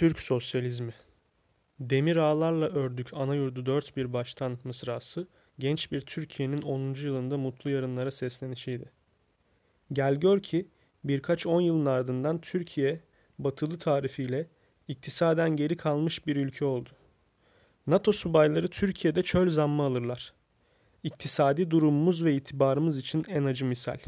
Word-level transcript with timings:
Türk 0.00 0.20
sosyalizmi. 0.20 0.94
Demir 1.80 2.16
ağlarla 2.16 2.66
ördük 2.66 3.08
ana 3.12 3.34
yurdu 3.34 3.66
dört 3.66 3.96
bir 3.96 4.12
baştan 4.12 4.58
mısrası, 4.64 5.28
genç 5.58 5.92
bir 5.92 6.00
Türkiye'nin 6.00 6.62
10. 6.62 6.94
yılında 6.94 7.38
mutlu 7.38 7.70
yarınlara 7.70 8.10
seslenişiydi. 8.10 8.90
Gel 9.92 10.14
gör 10.14 10.42
ki 10.42 10.68
birkaç 11.04 11.46
on 11.46 11.60
yılın 11.60 11.86
ardından 11.86 12.40
Türkiye 12.40 13.00
batılı 13.38 13.78
tarifiyle 13.78 14.48
iktisaden 14.88 15.56
geri 15.56 15.76
kalmış 15.76 16.26
bir 16.26 16.36
ülke 16.36 16.64
oldu. 16.64 16.90
NATO 17.86 18.12
subayları 18.12 18.68
Türkiye'de 18.68 19.22
çöl 19.22 19.50
zammı 19.50 19.82
alırlar. 19.82 20.32
İktisadi 21.02 21.70
durumumuz 21.70 22.24
ve 22.24 22.34
itibarımız 22.34 22.98
için 22.98 23.24
en 23.28 23.44
acı 23.44 23.64
misal. 23.64 23.98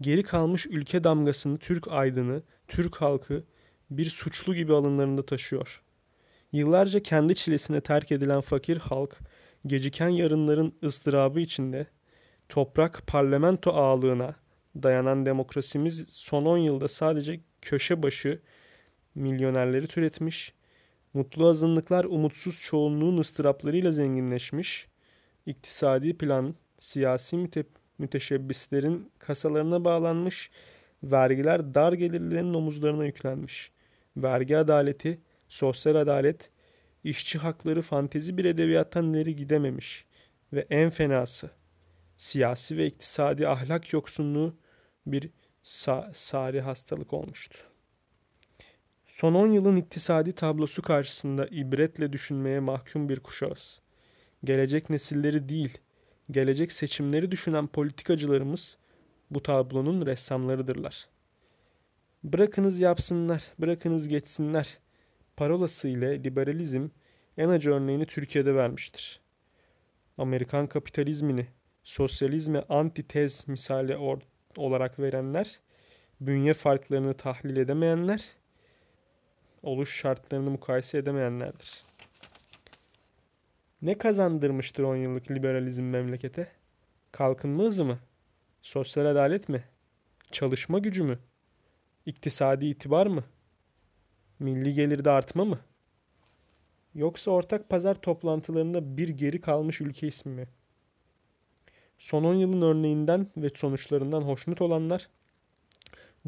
Geri 0.00 0.22
kalmış 0.22 0.66
ülke 0.66 1.04
damgasını 1.04 1.58
Türk 1.58 1.88
aydını, 1.88 2.42
Türk 2.68 2.96
halkı 2.96 3.44
bir 3.90 4.04
suçlu 4.04 4.54
gibi 4.54 4.72
alınlarında 4.72 5.26
taşıyor. 5.26 5.82
Yıllarca 6.52 7.02
kendi 7.02 7.34
çilesine 7.34 7.80
terk 7.80 8.12
edilen 8.12 8.40
fakir 8.40 8.76
halk, 8.76 9.18
geciken 9.66 10.08
yarınların 10.08 10.74
ıstırabı 10.82 11.40
içinde 11.40 11.86
toprak 12.48 13.06
parlamento 13.06 13.72
ağalığına 13.72 14.34
dayanan 14.82 15.26
demokrasimiz 15.26 16.06
son 16.08 16.44
10 16.44 16.58
yılda 16.58 16.88
sadece 16.88 17.40
köşe 17.62 18.02
başı 18.02 18.40
milyonerleri 19.14 19.86
türetmiş, 19.86 20.54
mutlu 21.14 21.48
azınlıklar 21.48 22.04
umutsuz 22.04 22.60
çoğunluğun 22.60 23.18
ıstıraplarıyla 23.18 23.92
zenginleşmiş, 23.92 24.88
iktisadi 25.46 26.18
plan, 26.18 26.54
siyasi 26.78 27.36
müte 27.36 27.64
müteşebbislerin 27.98 29.12
kasalarına 29.18 29.84
bağlanmış, 29.84 30.50
vergiler 31.02 31.74
dar 31.74 31.92
gelirlerin 31.92 32.54
omuzlarına 32.54 33.06
yüklenmiş. 33.06 33.75
Vergi 34.16 34.56
adaleti, 34.56 35.20
sosyal 35.48 35.94
adalet, 35.94 36.50
işçi 37.04 37.38
hakları 37.38 37.82
fantezi 37.82 38.38
bir 38.38 38.44
edebiyattan 38.44 39.12
ileri 39.12 39.36
gidememiş 39.36 40.06
ve 40.52 40.66
en 40.70 40.90
fenası 40.90 41.50
siyasi 42.16 42.76
ve 42.76 42.86
iktisadi 42.86 43.48
ahlak 43.48 43.92
yoksunluğu 43.92 44.56
bir 45.06 45.30
sa 45.62 46.10
sari 46.14 46.60
hastalık 46.60 47.12
olmuştu. 47.12 47.58
Son 49.06 49.34
10 49.34 49.52
yılın 49.52 49.76
iktisadi 49.76 50.32
tablosu 50.32 50.82
karşısında 50.82 51.46
ibretle 51.46 52.12
düşünmeye 52.12 52.60
mahkum 52.60 53.08
bir 53.08 53.20
kuşağız. 53.20 53.80
Gelecek 54.44 54.90
nesilleri 54.90 55.48
değil, 55.48 55.78
gelecek 56.30 56.72
seçimleri 56.72 57.30
düşünen 57.30 57.66
politikacılarımız 57.66 58.76
bu 59.30 59.42
tablonun 59.42 60.06
ressamlarıdırlar. 60.06 61.08
Bırakınız 62.24 62.80
yapsınlar, 62.80 63.44
bırakınız 63.58 64.08
geçsinler. 64.08 64.78
Parolası 65.36 65.88
ile 65.88 66.24
liberalizm 66.24 66.88
en 67.38 67.48
acı 67.48 67.70
örneğini 67.70 68.06
Türkiye'de 68.06 68.54
vermiştir. 68.54 69.20
Amerikan 70.18 70.66
kapitalizmini, 70.66 71.46
sosyalizme 71.84 72.64
antitez 72.68 73.48
misali 73.48 73.96
olarak 74.56 74.98
verenler, 74.98 75.60
bünye 76.20 76.54
farklarını 76.54 77.14
tahlil 77.14 77.56
edemeyenler, 77.56 78.24
oluş 79.62 79.96
şartlarını 79.96 80.50
mukayese 80.50 80.98
edemeyenlerdir. 80.98 81.84
Ne 83.82 83.98
kazandırmıştır 83.98 84.82
10 84.82 84.96
yıllık 84.96 85.30
liberalizm 85.30 85.84
memlekete? 85.84 86.48
Kalkınma 87.12 87.62
hızı 87.62 87.84
mı? 87.84 87.98
Sosyal 88.62 89.06
adalet 89.06 89.48
mi? 89.48 89.64
Çalışma 90.30 90.78
gücü 90.78 91.02
mü? 91.02 91.18
İktisadi 92.06 92.66
itibar 92.66 93.06
mı? 93.06 93.24
Milli 94.38 94.72
gelirde 94.72 95.10
artma 95.10 95.44
mı? 95.44 95.60
Yoksa 96.94 97.30
ortak 97.30 97.68
pazar 97.68 97.94
toplantılarında 97.94 98.96
bir 98.96 99.08
geri 99.08 99.40
kalmış 99.40 99.80
ülke 99.80 100.06
ismi 100.06 100.32
mi? 100.32 100.48
Son 101.98 102.24
10 102.24 102.34
yılın 102.34 102.62
örneğinden 102.62 103.30
ve 103.36 103.48
sonuçlarından 103.54 104.22
hoşnut 104.22 104.60
olanlar 104.60 105.08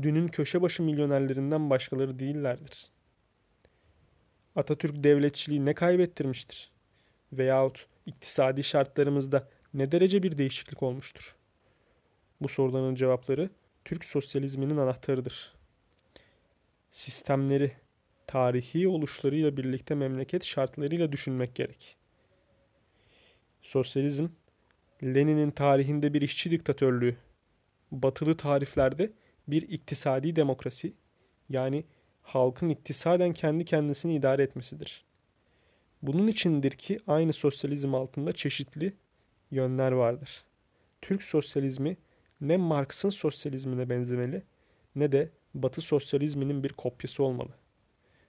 dünün 0.02 0.28
köşe 0.28 0.62
başı 0.62 0.82
milyonerlerinden 0.82 1.70
başkaları 1.70 2.18
değillerdir. 2.18 2.90
Atatürk 4.56 5.04
devletçiliği 5.04 5.64
ne 5.64 5.74
kaybettirmiştir? 5.74 6.70
Veyahut 7.32 7.86
iktisadi 8.06 8.64
şartlarımızda 8.64 9.48
ne 9.74 9.92
derece 9.92 10.22
bir 10.22 10.38
değişiklik 10.38 10.82
olmuştur? 10.82 11.36
Bu 12.40 12.48
soruların 12.48 12.94
cevapları 12.94 13.50
Türk 13.84 14.04
sosyalizminin 14.04 14.76
anahtarıdır 14.76 15.57
sistemleri, 16.90 17.72
tarihi 18.26 18.88
oluşlarıyla 18.88 19.56
birlikte 19.56 19.94
memleket 19.94 20.44
şartlarıyla 20.44 21.12
düşünmek 21.12 21.54
gerek. 21.54 21.96
Sosyalizm, 23.62 24.28
Lenin'in 25.02 25.50
tarihinde 25.50 26.14
bir 26.14 26.22
işçi 26.22 26.50
diktatörlüğü, 26.50 27.16
batılı 27.92 28.36
tariflerde 28.36 29.12
bir 29.48 29.62
iktisadi 29.62 30.36
demokrasi, 30.36 30.94
yani 31.48 31.84
halkın 32.22 32.68
iktisaden 32.68 33.32
kendi 33.32 33.64
kendisini 33.64 34.14
idare 34.14 34.42
etmesidir. 34.42 35.04
Bunun 36.02 36.26
içindir 36.26 36.70
ki 36.70 36.98
aynı 37.06 37.32
sosyalizm 37.32 37.94
altında 37.94 38.32
çeşitli 38.32 38.96
yönler 39.50 39.92
vardır. 39.92 40.44
Türk 41.02 41.22
sosyalizmi 41.22 41.96
ne 42.40 42.56
Marx'ın 42.56 43.10
sosyalizmine 43.10 43.90
benzemeli 43.90 44.42
ne 44.94 45.12
de 45.12 45.30
Batı 45.54 45.80
sosyalizminin 45.80 46.64
bir 46.64 46.72
kopyası 46.72 47.24
olmalı. 47.24 47.50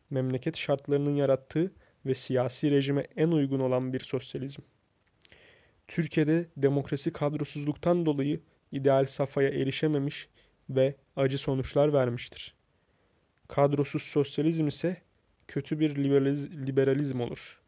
Memleket 0.10 0.58
şartlarının 0.58 1.16
yarattığı 1.16 1.72
ve 2.06 2.14
siyasi 2.14 2.72
rejime 2.72 3.08
en 3.16 3.28
uygun 3.28 3.60
olan 3.60 3.94
bir 3.94 4.00
sosyalizm. 4.00 4.62
Türkiye'de 5.88 6.46
demokrasi 6.58 7.14
kadrosuzluktan 7.14 8.06
dolayı 8.06 8.40
ideal 8.72 9.06
safhaya 9.06 9.50
erişememiş 9.50 10.30
ve 10.70 10.96
acı 11.16 11.38
sonuçlar 11.38 11.94
vermiştir. 11.94 12.56
Kadrosuz 13.48 14.04
sosyalizm 14.04 14.68
ise 14.68 15.02
kötü 15.48 15.80
bir 15.80 15.96
liberalizm 16.68 17.20
olur. 17.20 17.62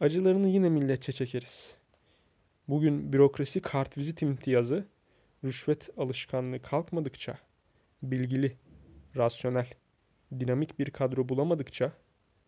Acılarını 0.00 0.48
yine 0.48 0.68
milletçe 0.68 1.12
çekeriz. 1.12 1.76
Bugün 2.68 3.12
bürokrasi 3.12 3.60
kartvizit 3.60 4.22
imtiyazı, 4.22 4.86
rüşvet 5.44 5.90
alışkanlığı 5.96 6.62
kalkmadıkça 6.62 7.38
bilgili, 8.02 8.56
rasyonel, 9.16 9.68
dinamik 10.40 10.78
bir 10.78 10.90
kadro 10.90 11.28
bulamadıkça 11.28 11.92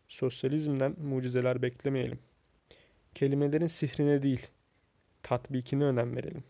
sosyalizmden 0.09 0.95
mucizeler 1.01 1.63
beklemeyelim. 1.63 2.19
Kelimelerin 3.15 3.67
sihrine 3.67 4.23
değil, 4.23 4.47
tatbikine 5.23 5.85
önem 5.85 6.17
verelim. 6.17 6.45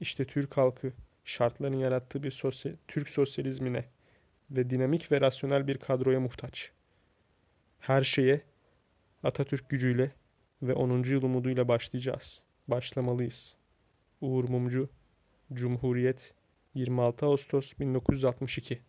İşte 0.00 0.24
Türk 0.24 0.56
halkı 0.56 0.92
şartların 1.24 1.78
yarattığı 1.78 2.22
bir 2.22 2.30
sosyal, 2.30 2.72
Türk 2.88 3.08
sosyalizmine 3.08 3.84
ve 4.50 4.70
dinamik 4.70 5.12
ve 5.12 5.20
rasyonel 5.20 5.66
bir 5.66 5.78
kadroya 5.78 6.20
muhtaç. 6.20 6.72
Her 7.78 8.02
şeye 8.02 8.40
Atatürk 9.22 9.68
gücüyle 9.68 10.12
ve 10.62 10.74
10. 10.74 11.02
yıl 11.02 11.22
umuduyla 11.22 11.68
başlayacağız. 11.68 12.44
Başlamalıyız. 12.68 13.56
Uğur 14.20 14.48
Mumcu, 14.48 14.88
Cumhuriyet 15.52 16.34
26 16.74 17.22
Ağustos 17.22 17.74
1962 17.78 18.82